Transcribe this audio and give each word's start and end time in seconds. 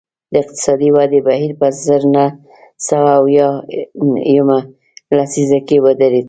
د 0.31 0.33
اقتصادي 0.43 0.89
ودې 0.95 1.19
بهیر 1.27 1.51
په 1.61 1.67
زر 1.85 2.01
نه 2.15 2.25
سوه 2.87 3.09
اویا 3.21 3.49
یمه 4.37 4.59
لسیزه 5.17 5.59
کې 5.67 5.77
ودرېد 5.85 6.19